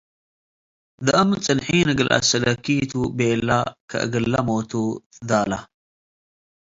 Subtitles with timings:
[1.05, 3.49] ደአም፤ “ጽንሒኒ እግል አስ'እለኪ ቱ” ቤለ
[3.89, 4.71] ከእግለ ሞቱ
[5.13, 5.51] ትዳለ።